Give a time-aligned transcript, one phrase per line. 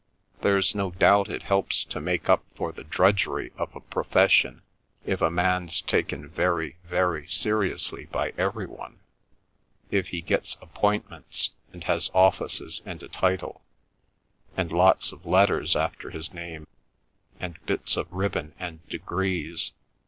[0.41, 4.63] There's no doubt it helps to make up for the drudgery of a profession
[5.05, 12.09] if a man's taken very, very seriously by every one—if he gets appointments, and has
[12.15, 13.61] offices and a title,
[14.57, 16.65] and lots of letters after his name,
[17.39, 19.71] and bits of ribbon and degrees.